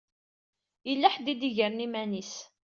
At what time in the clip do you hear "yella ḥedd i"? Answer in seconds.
0.87-1.35